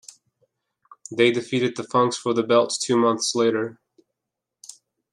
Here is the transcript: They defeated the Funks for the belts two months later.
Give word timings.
They 1.11 1.29
defeated 1.29 1.75
the 1.75 1.83
Funks 1.83 2.17
for 2.17 2.33
the 2.33 2.41
belts 2.41 2.79
two 2.79 2.97
months 2.97 3.35
later. 3.35 3.79